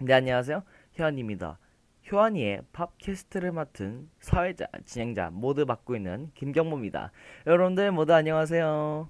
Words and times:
네 0.00 0.12
안녕하세요. 0.12 0.64
효안입니다. 0.98 1.56
효안이의 2.10 2.62
팝캐스트를 2.72 3.52
맡은 3.52 4.10
사회자 4.18 4.66
진행자 4.84 5.30
모두 5.32 5.64
맡고 5.66 5.94
있는 5.94 6.32
김경모입니다. 6.34 7.12
여러분들 7.46 7.92
모두 7.92 8.12
안녕하세요. 8.12 9.08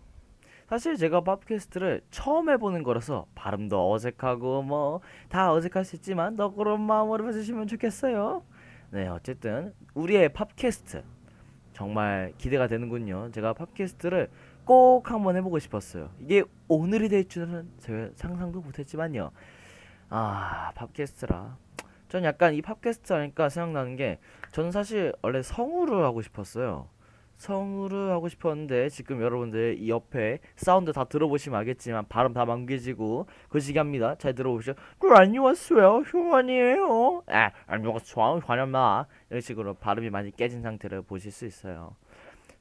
사실 0.68 0.96
제가 0.96 1.22
팝캐스트를 1.22 2.02
처음 2.10 2.50
해보는 2.50 2.82
거라서 2.82 3.26
발음도 3.34 3.92
어색하고 3.92 4.62
뭐 4.62 5.00
다 5.30 5.54
어색할 5.54 5.86
수 5.86 5.96
있지만 5.96 6.36
너그러운 6.36 6.82
마음으로 6.82 7.24
봐주시면 7.24 7.66
좋겠어요. 7.66 8.44
네 8.90 9.08
어쨌든 9.08 9.72
우리의 9.94 10.34
팝캐스트 10.34 11.02
정말 11.72 12.34
기대가 12.36 12.66
되는군요. 12.66 13.30
제가 13.32 13.54
팝캐스트를 13.54 14.28
꼭 14.66 15.10
한번 15.10 15.34
해보고 15.36 15.58
싶었어요. 15.58 16.10
이게 16.20 16.44
오늘이 16.68 17.08
될 17.08 17.26
줄은 17.26 17.70
제가 17.78 18.10
상상도 18.14 18.60
못했지만요 18.60 19.30
아 20.16 20.70
팟캐스트라. 20.76 21.56
전 22.08 22.22
약간 22.22 22.54
이 22.54 22.62
팟캐스트 22.62 23.12
하니까 23.12 23.48
생각나는 23.48 23.96
게 23.96 24.20
저는 24.52 24.70
사실 24.70 25.12
원래 25.22 25.42
성우를 25.42 26.04
하고 26.04 26.22
싶었어요. 26.22 26.88
성우를 27.34 28.12
하고 28.12 28.28
싶었는데 28.28 28.90
지금 28.90 29.20
여러분들 29.20 29.74
이 29.80 29.90
옆에 29.90 30.38
사운드 30.54 30.92
다 30.92 31.02
들어보시면 31.02 31.58
알겠지만 31.58 32.06
발음 32.08 32.32
다 32.32 32.44
뭉개지고 32.44 33.26
거시기합니다. 33.48 34.14
잘 34.14 34.36
들어보시죠. 34.36 34.74
그 35.00 35.08
안녕하세요? 35.08 36.04
휴먼이에요? 36.06 37.24
아 37.26 37.50
안녕하세요 37.66 38.40
환영마 38.44 39.06
이런 39.30 39.40
식으로 39.40 39.74
발음이 39.74 40.10
많이 40.10 40.30
깨진 40.30 40.62
상태를 40.62 41.02
보실 41.02 41.32
수 41.32 41.44
있어요. 41.44 41.96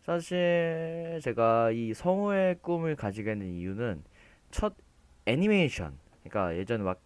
사실 0.02 1.20
제가 1.22 1.70
이 1.70 1.94
성우의 1.94 2.56
꿈을 2.64 2.96
가지게 2.96 3.36
된 3.36 3.44
이유는 3.44 4.04
첫 4.50 4.74
애니메이션 5.28 6.00
그러니까 6.24 6.58
예전에 6.58 6.84
막 6.84 7.00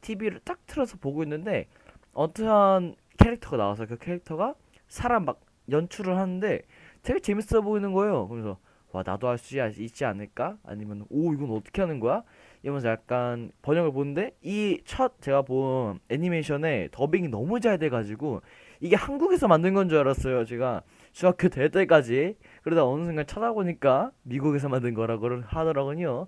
TV를 0.00 0.40
딱 0.44 0.58
틀어서 0.66 0.96
보고 0.98 1.22
있는데 1.22 1.66
어떠한 2.12 2.94
캐릭터가 3.18 3.56
나와서 3.56 3.86
그 3.86 3.96
캐릭터가 3.98 4.54
사람 4.88 5.24
막 5.24 5.40
연출을 5.70 6.16
하는데 6.16 6.62
되게 7.02 7.20
재밌어 7.20 7.60
보이는 7.62 7.92
거예요. 7.92 8.28
그래서 8.28 8.58
와 8.92 9.02
나도 9.06 9.28
할 9.28 9.38
수 9.38 9.56
있지 9.78 10.04
않을까? 10.04 10.56
아니면 10.64 11.04
오 11.10 11.32
이건 11.32 11.50
어떻게 11.52 11.80
하는 11.82 12.00
거야? 12.00 12.24
이러면서 12.62 12.88
약간 12.88 13.52
번역을 13.62 13.92
보는데 13.92 14.32
이 14.42 14.80
첫 14.84 15.20
제가 15.20 15.42
본 15.42 16.00
애니메이션에 16.08 16.88
더빙이 16.90 17.28
너무 17.28 17.60
잘 17.60 17.78
돼가지고 17.78 18.42
이게 18.80 18.96
한국에서 18.96 19.46
만든 19.48 19.74
건 19.74 19.88
줄 19.88 19.98
알았어요. 19.98 20.44
제가 20.44 20.82
중학교 21.12 21.48
될 21.48 21.70
때까지 21.70 22.36
그러다 22.62 22.84
어느 22.84 23.04
순간 23.04 23.26
찾아보니까 23.26 24.10
미국에서 24.22 24.68
만든 24.68 24.94
거라고 24.94 25.40
하더라고요. 25.44 26.26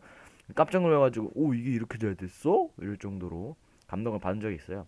깜짝 0.54 0.82
놀라가지고 0.82 1.32
오 1.34 1.54
이게 1.54 1.70
이렇게 1.70 1.98
잘 1.98 2.14
됐어? 2.14 2.68
이럴 2.78 2.96
정도로 2.96 3.56
감동을 3.86 4.18
받은 4.20 4.40
적이 4.40 4.56
있어요. 4.56 4.86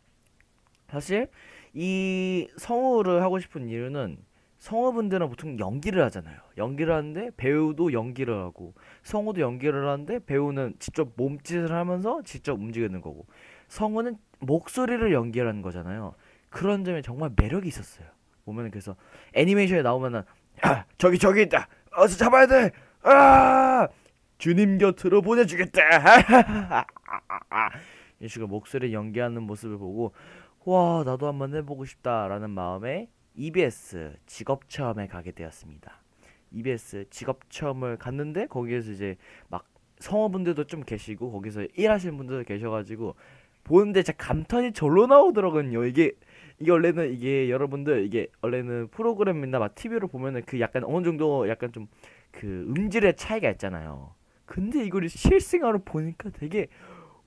사실 0.88 1.28
이 1.72 2.48
성우를 2.56 3.22
하고 3.22 3.38
싶은 3.38 3.68
이유는 3.68 4.18
성우분들은 4.58 5.28
보통 5.28 5.58
연기를 5.58 6.02
하잖아요. 6.04 6.36
연기를 6.56 6.94
하는데 6.94 7.30
배우도 7.36 7.92
연기를 7.92 8.38
하고 8.38 8.72
성우도 9.02 9.40
연기를 9.40 9.86
하는데 9.88 10.18
배우는 10.20 10.76
직접 10.78 11.10
몸짓을 11.16 11.72
하면서 11.72 12.22
직접 12.22 12.54
움직이는 12.54 13.00
거고 13.00 13.26
성우는 13.68 14.16
목소리를 14.38 15.12
연기하는 15.12 15.60
거잖아요. 15.60 16.14
그런 16.48 16.84
점에 16.84 17.02
정말 17.02 17.30
매력이 17.36 17.68
있었어요. 17.68 18.06
보면 18.44 18.70
그래서 18.70 18.96
애니메이션에 19.34 19.82
나오면은 19.82 20.22
아, 20.62 20.84
저기 20.96 21.18
저기 21.18 21.42
있다. 21.42 21.68
어서 21.96 22.16
잡아야 22.16 22.46
돼. 22.46 22.70
아! 23.02 23.88
주님 24.44 24.76
곁으로 24.76 25.22
보내주겠다. 25.22 25.80
이 28.20 28.28
식으로 28.28 28.46
목소리 28.46 28.92
연기하는 28.92 29.42
모습을 29.44 29.78
보고 29.78 30.12
와 30.66 31.02
나도 31.02 31.26
한번 31.26 31.54
해보고 31.54 31.86
싶다라는 31.86 32.50
마음에 32.50 33.08
EBS 33.36 34.16
직업 34.26 34.68
체험에 34.68 35.06
가게 35.06 35.32
되었습니다. 35.32 35.98
EBS 36.50 37.06
직업 37.08 37.48
체험을 37.48 37.96
갔는데 37.96 38.46
거기에서 38.48 38.90
이제 38.90 39.16
막 39.48 39.64
성우분들도 40.00 40.64
좀 40.64 40.82
계시고 40.82 41.32
거기서 41.32 41.64
일하시는 41.74 42.14
분들도 42.14 42.44
계셔가지고 42.44 43.14
보는데 43.64 44.02
진짜 44.02 44.14
감탄이 44.18 44.74
절로 44.74 45.06
나오더라고요. 45.06 45.86
이게 45.86 46.12
이게 46.58 46.70
원래는 46.70 47.14
이게 47.14 47.48
여러분들 47.48 48.04
이게 48.04 48.26
원래는 48.42 48.88
프로그램이나 48.88 49.58
막 49.58 49.74
TV로 49.74 50.08
보면은 50.08 50.42
그 50.44 50.60
약간 50.60 50.84
어느 50.84 51.02
정도 51.02 51.48
약간 51.48 51.72
좀 51.72 51.88
그 52.34 52.66
음질의 52.68 53.16
차이가 53.16 53.48
있잖아요. 53.50 54.14
근데 54.46 54.84
이걸 54.84 55.08
실생활로 55.08 55.80
보니까 55.80 56.30
되게 56.30 56.68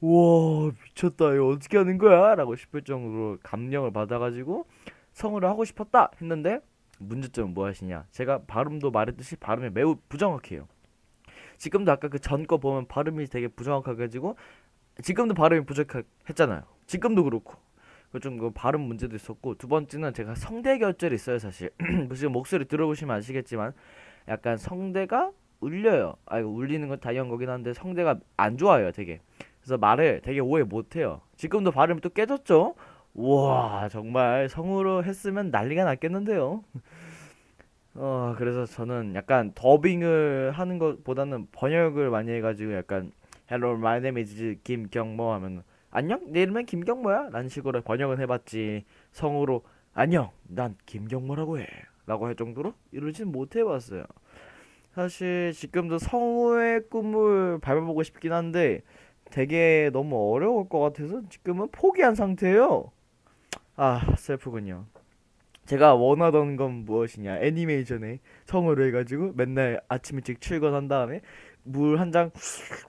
와 0.01 0.71
미쳤다. 0.85 1.33
이거 1.33 1.47
어떻게 1.47 1.77
하는 1.77 1.97
거야? 1.97 2.35
라고 2.35 2.55
싶을 2.55 2.83
정도로 2.83 3.37
감명을 3.43 3.91
받아가지고 3.91 4.67
성우를 5.13 5.49
하고 5.49 5.65
싶었다 5.65 6.11
했는데 6.21 6.59
문제점은 6.99 7.53
무엇이냐? 7.53 8.05
제가 8.11 8.43
발음도 8.47 8.91
말했듯이 8.91 9.35
발음이 9.37 9.69
매우 9.71 9.97
부정확해요. 10.09 10.67
지금도 11.57 11.91
아까 11.91 12.07
그 12.07 12.19
전 12.19 12.45
거 12.45 12.57
보면 12.57 12.87
발음이 12.87 13.25
되게 13.27 13.47
부정확해가지고 13.47 14.35
지금도 15.01 15.33
발음이 15.33 15.65
부족했잖아요. 15.65 16.63
지금도 16.85 17.23
그렇고. 17.23 17.55
좀그 18.21 18.51
발음 18.51 18.81
문제도 18.81 19.15
있었고 19.15 19.55
두 19.55 19.67
번째는 19.67 20.13
제가 20.13 20.33
성대 20.35 20.77
결절이 20.79 21.15
있어요 21.15 21.39
사실. 21.39 21.71
지금 22.15 22.31
목소리 22.31 22.65
들어보시면 22.65 23.15
아시겠지만 23.17 23.73
약간 24.27 24.57
성대가 24.57 25.31
울려요. 25.59 26.15
아 26.25 26.39
이거 26.39 26.49
울리는 26.49 26.87
건 26.87 26.99
당연한 26.99 27.29
거긴 27.29 27.49
한데 27.49 27.73
성대가 27.73 28.19
안 28.35 28.57
좋아요 28.57 28.91
되게. 28.91 29.21
그래서 29.61 29.77
말을 29.77 30.21
되게 30.23 30.39
오해 30.39 30.63
못 30.63 30.95
해요. 30.95 31.21
지금도 31.35 31.71
발음이 31.71 32.01
또 32.01 32.09
깨졌죠? 32.09 32.75
와 33.13 33.89
정말 33.89 34.47
성우로 34.49 35.03
했으면 35.03 35.49
난리가 35.51 35.83
났겠는데요? 35.83 36.63
어 37.95 38.35
그래서 38.37 38.65
저는 38.65 39.15
약간 39.15 39.51
더빙을 39.55 40.51
하는 40.51 40.77
것보다는 40.77 41.47
번역을 41.51 42.09
많이 42.11 42.31
해가지고 42.31 42.75
약간 42.75 43.11
Hello 43.51 43.73
my 43.73 43.97
name 43.97 44.21
is 44.21 44.57
김경모 44.63 45.31
하면 45.33 45.63
안녕? 45.89 46.21
내 46.31 46.41
이름은 46.43 46.65
김경모야? 46.65 47.29
라는 47.31 47.49
식으로 47.49 47.81
번역을 47.81 48.19
해봤지. 48.19 48.85
성우로 49.11 49.63
안녕 49.93 50.29
난 50.43 50.75
김경모라고 50.85 51.59
해. 51.59 51.67
라고 52.07 52.25
할 52.25 52.35
정도로 52.35 52.73
이러진 52.91 53.31
못해봤어요 53.31 54.05
사실 54.97 55.53
지금도 55.53 55.99
성우의 55.99 56.89
꿈을 56.89 57.59
밟아보고 57.59 58.01
싶긴 58.01 58.33
한데 58.33 58.81
되게 59.25 59.91
너무 59.93 60.33
어려울 60.33 60.67
것 60.67 60.79
같아서 60.79 61.21
지금은 61.29 61.67
포기한 61.71 62.15
상태예요. 62.15 62.89
아 63.75 64.15
슬프군요. 64.17 64.87
제가 65.67 65.93
원하던 65.93 66.55
건 66.55 66.83
무엇이냐. 66.85 67.41
애니메이션에 67.41 68.21
성우를 68.45 68.87
해가지고 68.87 69.33
맨날 69.35 69.79
아침 69.87 70.17
일찍 70.17 70.41
출근한 70.41 70.87
다음에 70.87 71.21
물한장 71.61 72.31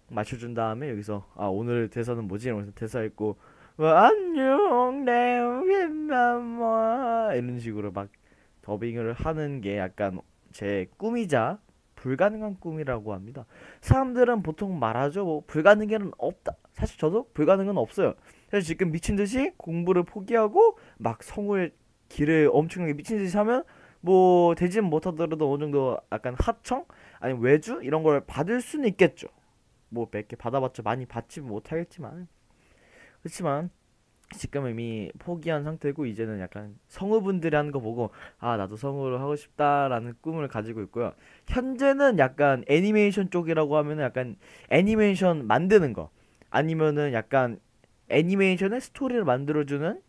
마셔준 0.09 0.55
다음에 0.55 0.89
여기서 0.89 1.31
아 1.35 1.45
오늘 1.49 1.91
대사는 1.91 2.25
뭐지? 2.27 2.49
이러면서 2.49 2.73
대사 2.75 3.03
읽고 3.03 3.37
뭐, 3.77 3.87
안녕 3.87 5.05
내 5.05 5.41
윗마마 5.67 7.35
이런 7.35 7.61
식으로 7.61 7.93
막 7.93 8.09
더빙을 8.63 9.13
하는 9.13 9.61
게 9.61 9.77
약간 9.77 10.23
제 10.53 10.87
꿈이자 10.97 11.59
불가능한 11.99 12.61
꿈이라고 12.61 13.13
합니다. 13.13 13.45
사람들은 13.81 14.43
보통 14.43 14.79
말하죠. 14.79 15.25
뭐 15.25 15.43
불가능은 15.47 16.13
없다. 16.19 16.57
사실 16.73 16.99
저도 16.99 17.29
불가능은 17.35 17.77
없어요. 17.77 18.15
그래서 18.49 18.67
지금 18.67 18.93
미친 18.93 19.17
듯이 19.17 19.53
공부를 19.57 20.05
포기하고 20.05 20.79
막 20.97 21.23
성우의 21.23 21.73
길을 22.09 22.51
엄청나게 22.53 22.95
미친 22.95 23.19
듯이 23.19 23.37
하면 23.37 23.65
뭐 24.01 24.55
되지는 24.55 24.89
못하더라도 24.89 25.53
어느 25.53 25.65
정도 25.65 25.99
약간 26.13 26.35
하청 26.39 26.85
아니면 27.19 27.43
외주 27.43 27.81
이런 27.83 28.03
걸 28.05 28.25
받을 28.25 28.61
수는 28.61 28.89
있겠죠. 28.91 29.29
뭐 29.91 30.07
몇 30.13 30.29
개 30.29 30.37
받아봤자 30.37 30.83
많이 30.83 31.05
받지 31.07 31.41
못하겠지만 31.41 32.29
그렇지만 33.23 33.71
지금 34.31 34.69
이미 34.69 35.11
포기한 35.19 35.65
상태고 35.65 36.07
이제는 36.07 36.41
약간 36.41 36.75
성우분들이 36.89 37.57
하는 37.57 37.73
거 37.73 37.81
보고 37.81 38.11
아 38.39 38.57
나도 38.57 38.77
성우를 38.77 39.21
하고 39.21 39.37
싶다라는 39.37 40.15
꿈을 40.21 40.49
가지고 40.49 40.83
있고요. 40.83 41.13
현재는 41.47 42.19
약간 42.19 42.63
애니메이션 42.69 43.31
쪽이라고 43.31 43.77
하면은 43.79 44.05
약간 44.05 44.37
애니메이션 44.71 45.47
만드는 45.47 45.95
거 45.95 46.11
아니면은 46.51 47.13
약간 47.13 47.59
애니메이션의 48.11 48.81
스토리를 48.81 49.25
만들어주는 49.25 50.01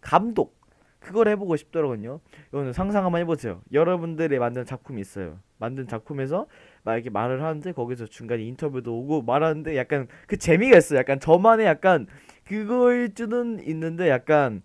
감독 0.00 0.60
그걸 1.00 1.28
해보고 1.28 1.56
싶더라고요. 1.56 2.20
이거는 2.48 2.72
상상 2.72 3.04
한번 3.04 3.20
해보세요. 3.20 3.60
여러분들이 3.72 4.38
만든 4.38 4.64
작품이 4.64 5.00
있어요. 5.00 5.38
만든 5.58 5.86
작품에서 5.86 6.46
막 6.84 6.94
이렇게 6.94 7.10
말을 7.10 7.42
하는데 7.42 7.72
거기서 7.72 8.06
중간에 8.06 8.42
인터뷰도 8.44 8.96
오고 8.98 9.22
말하는데 9.22 9.76
약간 9.76 10.08
그 10.26 10.36
재미가 10.36 10.78
있어요. 10.78 10.98
약간 10.98 11.18
저만의 11.20 11.66
약간 11.66 12.06
그거일 12.44 13.14
수는 13.14 13.60
있는데 13.66 14.08
약간 14.08 14.62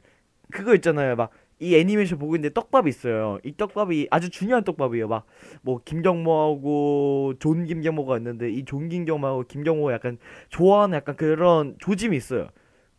그거 0.51 0.75
있잖아요. 0.75 1.15
막 1.15 1.31
이 1.59 1.75
애니메이션 1.75 2.19
보고 2.19 2.35
있는데 2.35 2.53
떡밥이 2.53 2.87
있어요. 2.89 3.39
이 3.43 3.51
떡밥이 3.57 4.09
아주 4.11 4.29
중요한 4.29 4.63
떡밥이에요. 4.63 5.07
막 5.07 5.25
뭐 5.63 5.81
김경모하고 5.83 7.33
존 7.39 7.65
김경모가 7.65 8.17
있는데 8.17 8.51
이 8.51 8.63
존 8.63 8.89
김경모하고 8.89 9.43
김경모가 9.47 9.93
약간 9.93 10.17
좋아하는 10.49 10.95
약간 10.97 11.15
그런 11.15 11.75
조짐이 11.79 12.15
있어요. 12.15 12.49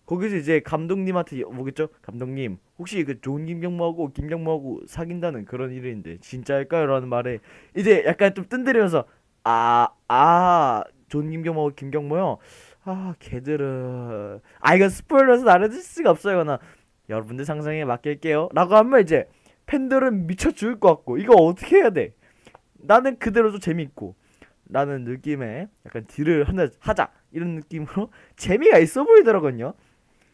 거기서 0.06 0.36
이제 0.36 0.60
감독님한테 0.60 1.44
뭐겠죠? 1.44 1.88
감독님 2.02 2.58
혹시 2.78 3.04
그 3.04 3.20
좋은 3.20 3.46
김경모하고 3.46 4.12
김경모하고 4.12 4.80
사귄다는 4.86 5.44
그런 5.44 5.70
일인데 5.72 6.18
진짜일까요? 6.20 6.86
라는 6.86 7.08
말에 7.08 7.38
이제 7.76 8.02
약간 8.06 8.34
좀 8.34 8.46
뜬들이면서 8.48 9.04
아아 9.44 10.82
좋은 11.08 11.30
김경모하고 11.30 11.74
김경모요 11.76 12.38
아 12.90 13.14
걔들은. 13.18 14.40
아 14.60 14.74
이건 14.74 14.88
스포일러서 14.88 15.44
나눠줄 15.44 15.82
수가 15.82 16.10
없어요 16.10 16.44
나 16.44 16.58
여러분들 17.10 17.44
상상에 17.44 17.84
맡길게요. 17.84 18.48
라고 18.54 18.76
하면 18.76 19.00
이제 19.02 19.28
팬들은 19.66 20.26
미쳐 20.26 20.52
죽을 20.52 20.80
것 20.80 20.88
같고 20.96 21.18
이거 21.18 21.34
어떻게 21.34 21.76
해야 21.76 21.90
돼? 21.90 22.14
나는 22.74 23.18
그대로도 23.18 23.58
재밌고 23.58 24.14
라는 24.70 25.04
느낌의 25.04 25.68
약간 25.86 26.06
딜을 26.06 26.48
하나 26.48 26.68
하자. 26.80 27.10
이런 27.30 27.56
느낌으로 27.56 28.10
재미가 28.36 28.78
있어 28.78 29.04
보이더라고요. 29.04 29.74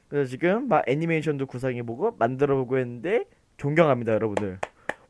그래서 0.09 0.31
지금 0.31 0.69
막 0.69 0.85
애니메이션도 0.89 1.47
구상해보고 1.47 2.17
만들어보고 2.19 2.79
했는데 2.79 3.25
존경합니다 3.57 4.13
여러분들. 4.13 4.61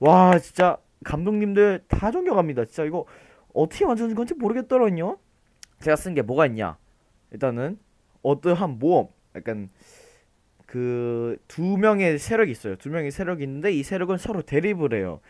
와 0.00 0.38
진짜 0.38 0.78
감독님들 1.04 1.84
다 1.88 2.10
존경합니다. 2.10 2.64
진짜 2.64 2.84
이거 2.84 3.04
어떻게 3.52 3.84
만드는 3.84 4.14
건지 4.14 4.32
모르겠더라고요. 4.34 5.18
제가 5.80 5.96
쓴 5.96 6.14
게 6.14 6.22
뭐가 6.22 6.46
있냐 6.46 6.78
일단은 7.34 7.78
어떠한 8.22 8.78
모험 8.78 9.08
약간 9.36 9.68
그 10.66 11.36
두 11.46 11.76
명의 11.76 12.18
세력이 12.18 12.50
있어요. 12.50 12.76
두 12.76 12.90
명의 12.90 13.10
세력이 13.10 13.42
있는데 13.44 13.72
이 13.72 13.82
세력은 13.82 14.16
서로 14.18 14.42
대립을 14.42 14.94
해요. 14.94 15.20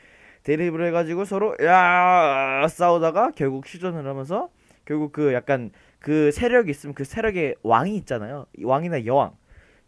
대립을 0.45 0.87
해가지고 0.87 1.25
서로 1.25 1.56
야 1.62 2.67
싸우다가 2.69 3.33
결국 3.35 3.65
휴전을 3.67 4.06
하면서 4.06 4.51
결국 4.85 5.12
그 5.12 5.33
약간 5.33 5.71
그 5.99 6.31
세력이 6.33 6.71
있으면 6.71 6.95
그 6.95 7.05
세력의 7.05 7.56
왕이 7.62 7.97
있잖아요. 7.99 8.47
왕이나 8.62 9.07
여왕. 9.07 9.37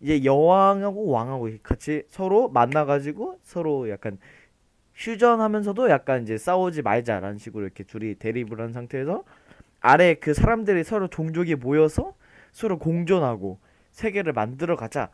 이제 0.00 0.24
여왕하고 0.24 1.08
왕하고 1.08 1.50
같이 1.62 2.02
서로 2.08 2.48
만나가지고 2.48 3.38
서로 3.42 3.88
약간 3.90 4.18
휴전하면서도 4.94 5.90
약간 5.90 6.22
이제 6.22 6.38
싸우지 6.38 6.82
말자라는 6.82 7.38
식으로 7.38 7.64
이렇게 7.64 7.84
둘이 7.84 8.14
대립을 8.14 8.60
한 8.60 8.72
상태에서 8.72 9.24
아래 9.86 10.14
그 10.14 10.34
사람들이 10.34 10.82
서로 10.82 11.06
종족이 11.06 11.54
모여서 11.54 12.16
서로 12.50 12.76
공존하고 12.76 13.60
세계를 13.92 14.32
만들어 14.32 14.74
가자 14.74 15.10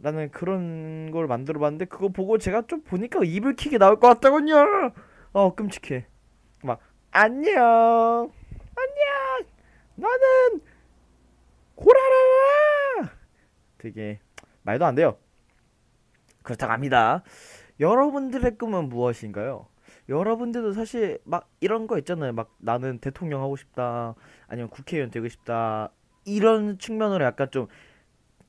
라는 0.00 0.32
그런 0.32 1.12
걸 1.12 1.28
만들어 1.28 1.60
봤는데 1.60 1.84
그거 1.84 2.08
보고 2.08 2.36
제가 2.36 2.62
좀 2.66 2.82
보니까 2.82 3.20
이불킥이 3.22 3.78
나올 3.78 4.00
것 4.00 4.08
같다군요. 4.08 4.56
어 5.32 5.54
끔찍해. 5.54 6.06
막 6.64 6.80
안녕 7.12 8.32
안녕 8.74 9.46
나는 9.94 10.60
고라라 11.76 13.12
되게 13.78 14.18
말도 14.62 14.86
안 14.86 14.96
돼요. 14.96 15.18
그렇다고 16.42 16.72
합니다. 16.72 17.22
여러분들의 17.78 18.58
꿈은 18.58 18.88
무엇인가요? 18.88 19.68
여러분들도 20.08 20.72
사실 20.72 21.18
막 21.24 21.48
이런 21.60 21.86
거 21.86 21.98
있잖아요. 21.98 22.32
막 22.32 22.54
나는 22.58 22.98
대통령 22.98 23.42
하고 23.42 23.56
싶다. 23.56 24.14
아니면 24.46 24.70
국회의원 24.70 25.10
되고 25.10 25.28
싶다. 25.28 25.90
이런 26.24 26.78
측면으로 26.78 27.24
약간 27.24 27.50
좀 27.50 27.66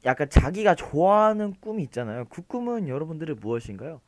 약간 0.06 0.30
자기가 0.30 0.76
좋아하는 0.76 1.56
꿈이 1.60 1.84
있잖아요. 1.84 2.26
그 2.30 2.42
꿈은 2.42 2.88
여러분들의 2.88 3.38
무엇인가요? 3.40 4.02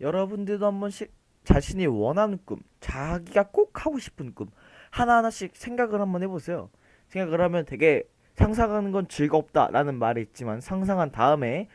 여러분들도 0.00 0.66
한 0.66 0.80
번씩 0.80 1.12
자신이 1.44 1.86
원하는 1.86 2.38
꿈, 2.44 2.58
자기가 2.80 3.48
꼭 3.52 3.86
하고 3.86 3.98
싶은 3.98 4.34
꿈 4.34 4.48
하나하나씩 4.90 5.56
생각을 5.56 6.00
한번 6.00 6.22
해보세요. 6.22 6.70
생각을 7.08 7.40
하면 7.40 7.64
되게 7.64 8.04
상상하는 8.34 8.92
건 8.92 9.08
즐겁다라는 9.08 9.94
말이 9.94 10.20
있지만 10.22 10.60
상상한 10.60 11.10
다음에 11.10 11.68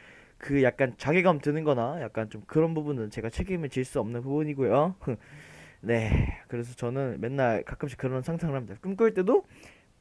그 0.43 0.61
약간 0.61 0.93
자괴감 0.97 1.39
드는 1.39 1.63
거나 1.63 2.01
약간 2.01 2.29
좀 2.29 2.41
그런 2.47 2.73
부분은 2.73 3.09
제가 3.11 3.29
책임을 3.29 3.69
질 3.69 3.85
수 3.85 4.01
없는 4.01 4.21
부분이고요. 4.23 4.95
네. 5.79 6.37
그래서 6.49 6.75
저는 6.75 7.21
맨날 7.21 7.63
가끔씩 7.63 7.97
그런 7.97 8.21
상상을 8.21 8.53
합니다. 8.53 8.75
꿈꿀 8.81 9.13
때도 9.13 9.45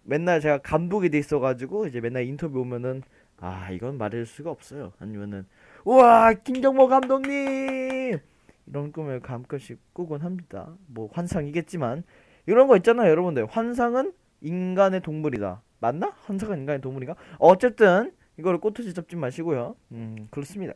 맨날 0.03 0.41
제가 0.41 0.59
감독이 0.59 1.11
돼 1.11 1.19
있어가지고 1.19 1.87
이제 1.87 2.00
맨날 2.00 2.25
인터뷰 2.25 2.59
오면은 2.59 3.03
아 3.39 3.71
이건 3.71 3.99
말할 3.99 4.27
수가 4.27 4.50
없어요. 4.50 4.93
아니면은 4.99 5.47
우와 5.85 6.33
김경모 6.33 6.89
감독님 6.89 8.19
이런 8.67 8.93
꿈을 8.93 9.21
가끔씩 9.21 9.79
꾸곤 9.93 10.23
합니다. 10.23 10.75
뭐 10.89 11.09
환상이겠지만 11.12 12.03
이런 12.47 12.67
거 12.67 12.77
있잖아요, 12.79 13.09
여러분들. 13.09 13.47
환상은 13.47 14.12
인간의 14.41 15.03
동물이다. 15.03 15.62
맞나? 15.79 16.12
환상은 16.25 16.59
인간의 16.59 16.81
동물인가? 16.81 17.15
어쨌든 17.39 18.12
이거를 18.38 18.58
꼬투지 18.61 18.94
잡지 18.94 19.17
마시고요. 19.17 19.76
음 19.93 20.29
그렇습니다. 20.31 20.75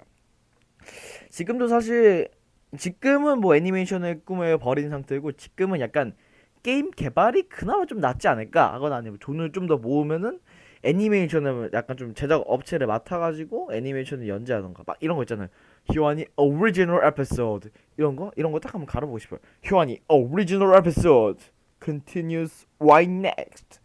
지금도 1.31 1.69
사실 1.69 2.29
지금은 2.77 3.41
뭐 3.41 3.57
애니메이션을 3.57 4.23
꿈을 4.25 4.59
버린 4.59 4.91
상태고 4.91 5.33
지금은 5.33 5.81
약간 5.81 6.15
게임 6.63 6.91
개발이 6.91 7.45
그나마 7.49 7.87
좀 7.87 8.01
낫지 8.01 8.29
않을까 8.29 8.73
하거나 8.75 8.97
아니면 8.97 9.19
돈을 9.21 9.53
좀 9.53 9.67
더 9.67 9.77
모으면은 9.79 10.41
애니메이션을 10.83 11.71
약간 11.73 11.97
좀 11.97 12.15
제작 12.15 12.43
업체를 12.47 12.87
맡아가지고 12.87 13.71
애니메이션을 13.73 14.29
연재하던가 14.29 14.83
막 14.87 14.97
이런 15.01 15.17
거 15.17 15.23
있잖아요. 15.23 15.49
효환이 15.95 16.27
오리지널 16.37 17.05
에피소드 17.07 17.71
이런 17.97 18.15
거 18.17 18.31
이런 18.37 18.53
거 18.53 18.59
딱 18.61 18.75
한번 18.75 18.87
달아보고 18.87 19.19
싶어요. 19.19 19.41
효환이 19.71 20.01
오리지널 20.09 20.77
에피소드 20.77 21.43
continues 21.85 22.67
why 22.81 23.05
next 23.05 23.81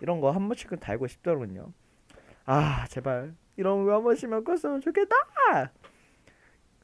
이런 0.00 0.20
거 0.20 0.30
한 0.30 0.46
번씩은 0.48 0.78
달고 0.78 1.06
싶더군요. 1.08 1.72
아 2.46 2.86
제발 2.88 3.34
이런 3.56 3.84
거 3.84 3.92
한 3.94 4.02
번씩만 4.04 4.44
꿨으면 4.44 4.80
좋겠다. 4.80 5.14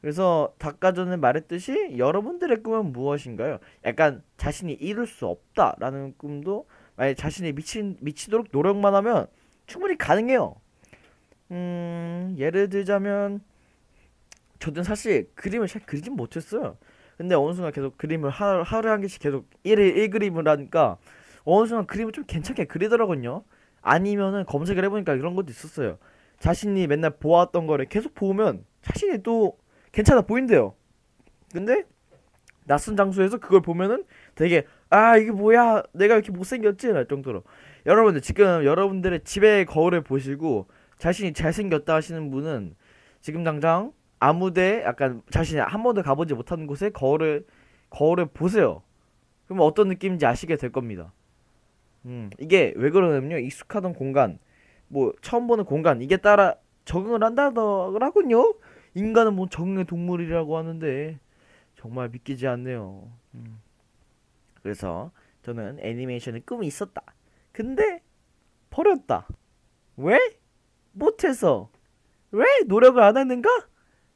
그래서 0.01 0.53
닭가 0.59 0.91
전에 0.93 1.15
말했듯이 1.15 1.95
여러분들의 1.97 2.61
꿈은 2.61 2.91
무엇인가요? 2.91 3.59
약간 3.85 4.21
자신이 4.37 4.73
이룰 4.73 5.07
수 5.07 5.27
없다라는 5.27 6.15
꿈도 6.17 6.67
만약 6.97 7.13
자신이 7.15 7.53
미친 7.53 7.97
미치도록 8.01 8.47
노력만 8.51 8.93
하면 8.95 9.27
충분히 9.65 9.97
가능해요. 9.97 10.55
음 11.51 12.35
예를 12.37 12.69
들자면 12.69 13.41
저는 14.59 14.83
사실 14.83 15.29
그림을 15.35 15.67
잘 15.67 15.81
그리진 15.85 16.13
못했어요. 16.15 16.77
근데 17.17 17.35
어느 17.35 17.53
순간 17.53 17.71
계속 17.71 17.97
그림을 17.97 18.29
하루, 18.29 18.63
하루에 18.63 18.91
한 18.91 19.01
개씩 19.01 19.21
계속 19.21 19.49
1일 19.63 19.95
1그림을 19.95 20.45
하니까 20.47 20.97
어느 21.43 21.67
순간 21.67 21.85
그림을 21.87 22.11
좀 22.13 22.23
괜찮게 22.25 22.65
그리더라고요. 22.65 23.43
아니면은 23.83 24.45
검색을 24.45 24.83
해보니까 24.85 25.13
이런 25.13 25.35
것도 25.35 25.47
있었어요. 25.49 25.97
자신이 26.39 26.87
맨날 26.87 27.11
보았던 27.11 27.67
거를 27.67 27.85
계속 27.85 28.15
보면 28.15 28.65
자신이 28.81 29.21
또 29.21 29.57
괜찮아 29.91 30.21
보인대요. 30.21 30.73
근데 31.51 31.83
낯선 32.65 32.95
장소에서 32.95 33.37
그걸 33.37 33.61
보면은 33.61 34.05
되게 34.35 34.65
아 34.89 35.17
이게 35.17 35.31
뭐야 35.31 35.83
내가 35.93 36.15
이렇게 36.15 36.31
못생겼지 36.31 36.91
할 36.91 37.07
정도로 37.07 37.43
여러분들 37.85 38.21
지금 38.21 38.63
여러분들의 38.63 39.23
집의 39.25 39.65
거울을 39.65 40.01
보시고 40.01 40.67
자신이 40.97 41.33
잘생겼다 41.33 41.93
하시는 41.93 42.31
분은 42.31 42.75
지금 43.21 43.43
당장 43.43 43.91
아무데 44.19 44.83
약간 44.85 45.21
자신이 45.29 45.59
한 45.59 45.83
번도 45.83 46.01
가보지 46.01 46.33
못하는 46.33 46.65
곳에 46.65 46.89
거울을 46.89 47.45
거울을 47.89 48.27
보세요. 48.27 48.81
그러면 49.45 49.65
어떤 49.65 49.89
느낌인지 49.89 50.25
아시게 50.25 50.55
될 50.55 50.71
겁니다. 50.71 51.11
음, 52.05 52.29
이게 52.39 52.73
왜 52.75 52.89
그러냐면요. 52.89 53.37
익숙하던 53.39 53.93
공간, 53.93 54.39
뭐 54.87 55.13
처음 55.21 55.47
보는 55.47 55.65
공간 55.65 56.01
이게 56.01 56.17
따라 56.17 56.55
적응을 56.85 57.23
한다더라군요. 57.23 58.55
인간은 58.95 59.33
뭐 59.35 59.47
적응의 59.49 59.85
동물이라고 59.85 60.57
하는데 60.57 61.19
정말 61.75 62.09
믿기지 62.09 62.47
않네요. 62.47 63.09
음. 63.35 63.61
그래서 64.61 65.11
저는 65.43 65.79
애니메이션의 65.81 66.41
꿈이 66.41 66.67
있었다. 66.67 67.01
근데 67.51 68.01
버렸다. 68.69 69.27
왜? 69.97 70.19
못해서. 70.91 71.69
왜 72.31 72.45
노력을 72.67 73.01
안 73.01 73.17
했는가? 73.17 73.49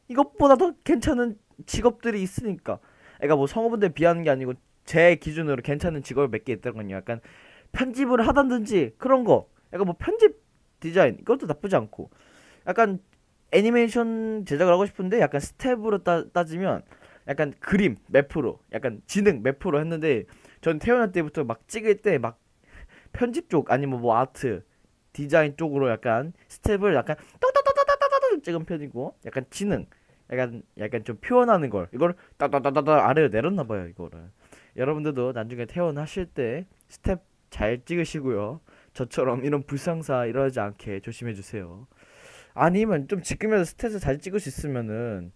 이것보다 0.10 0.56
더 0.56 0.74
괜찮은 0.84 1.38
직업들이 1.66 2.22
있으니까. 2.22 2.80
그러니까 3.18 3.36
뭐 3.36 3.48
성우분들 3.48 3.90
비하는 3.90 4.24
게 4.24 4.30
아니고 4.30 4.54
제 4.86 5.16
기준으로 5.16 5.62
괜찮은 5.64 6.02
직업을 6.04 6.30
몇 6.30 6.44
개 6.46 6.54
있다거든요. 6.54 6.96
약간 6.96 7.20
편집을 7.72 8.28
하던지 8.28 8.94
그런 8.98 9.24
거. 9.24 9.50
약간 9.74 9.86
뭐 9.86 9.96
편집 9.98 10.38
디자인 10.80 11.18
이것도 11.20 11.46
나쁘지 11.48 11.76
않고. 11.76 12.10
약간 12.68 13.00
애니메이션 13.52 14.46
제작을 14.46 14.74
하고 14.74 14.86
싶은데 14.86 15.20
약간 15.22 15.40
stat으로 15.40 16.04
따, 16.04 16.28
따지면 16.30 16.84
약간 17.28 17.54
그림 17.60 17.96
몇 18.08 18.28
프로, 18.28 18.60
약간 18.74 19.02
지능 19.08 19.42
몇 19.44 19.60
프로 19.60 19.80
했는데 19.80 20.26
전 20.62 20.80
태어날 20.80 21.12
때부터 21.12 21.44
막 21.44 21.68
찍을 21.68 22.02
때 22.02 22.18
막 22.18 22.40
편집 23.14 23.50
쪽 23.50 23.72
아니면 23.72 24.02
뭐 24.02 24.18
아트 24.18 24.64
디자인 25.14 25.56
쪽으로 25.58 25.90
약간 25.90 26.34
stat을 26.50 26.94
약간 26.94 27.16
따따따따따따따 27.40 28.42
찍은 28.44 28.66
편이고 28.66 29.16
약간 29.26 29.46
지능 29.50 29.86
약간 30.32 30.62
약간 30.78 31.04
좀 31.04 31.18
표현하는 31.18 31.70
걸 31.70 31.88
이걸 31.94 32.16
따따따따따 32.38 33.08
아래로 33.10 33.30
내렸나 33.30 33.64
봐요 33.64 33.88
이거를 33.88 34.30
여러분들도 34.76 35.32
나중에 35.32 35.66
태어나실 35.66 36.28
때 36.28 36.68
stat 36.90 37.24
잘 37.50 37.84
찍으시고요 37.84 38.62
저처럼 38.94 39.46
이런 39.46 39.64
불상사 39.64 40.26
일어나지 40.26 40.60
않게 40.60 41.02
조심해 41.02 41.34
주세요 41.34 41.88
아니면 42.54 43.08
좀 43.08 43.22
지금이라도 43.22 43.64
stat을 43.64 44.02
잘 44.02 44.20
찍을 44.20 44.40
수 44.40 44.50
있으면은 44.50 45.32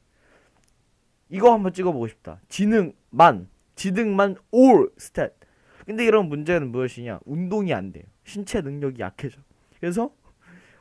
이거 1.31 1.53
한번 1.53 1.71
찍어보고 1.71 2.07
싶다. 2.07 2.39
지능만, 2.49 3.47
지능만 3.75 4.35
all 4.51 4.91
stat. 4.97 5.33
근데 5.85 6.05
이런 6.05 6.27
문제는 6.27 6.71
무엇이냐? 6.71 7.19
운동이 7.25 7.73
안 7.73 7.91
돼요. 7.91 8.03
신체 8.25 8.61
능력이 8.61 9.01
약해져. 9.01 9.39
그래서 9.79 10.13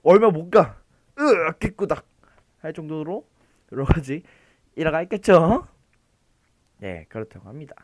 얼마 0.02 0.30
못 0.30 0.50
가. 0.50 0.82
으, 1.18 1.52
개꾸닥 1.58 2.06
할 2.60 2.72
정도로 2.72 3.28
여러 3.72 3.84
가지 3.84 4.22
일화가 4.74 5.02
있겠죠. 5.02 5.68
네, 6.78 7.06
그렇다고 7.08 7.48
합니다. 7.48 7.76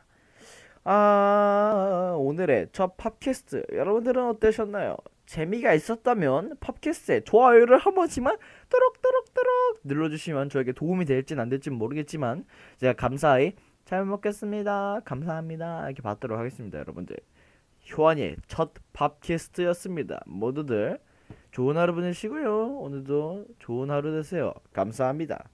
아, 0.88 2.14
오늘의 2.16 2.68
첫 2.70 2.96
팝캐스트 2.96 3.64
여러분들은 3.72 4.24
어떠셨나요? 4.28 4.96
재미가 5.26 5.74
있었다면 5.74 6.58
팝캐스트에 6.60 7.22
좋아요를 7.24 7.78
한 7.78 7.96
번씩만 7.96 8.36
또록또록또록 8.70 9.80
눌러주시면 9.82 10.48
저에게 10.48 10.70
도움이 10.70 11.04
될진 11.04 11.40
안 11.40 11.48
될진 11.48 11.72
모르겠지만 11.72 12.44
제가 12.76 12.92
감사히 12.92 13.54
잘 13.84 14.04
먹겠습니다. 14.04 15.00
감사합니다. 15.04 15.86
이렇게 15.86 16.02
받도록 16.02 16.38
하겠습니다, 16.38 16.78
여러분들. 16.78 17.16
효환이의 17.90 18.36
첫 18.46 18.70
팝캐스트였습니다. 18.92 20.22
모두들 20.26 21.00
좋은 21.50 21.76
하루 21.76 21.94
보내시고요. 21.94 22.76
오늘도 22.76 23.46
좋은 23.58 23.90
하루 23.90 24.12
되세요. 24.12 24.54
감사합니다. 24.72 25.48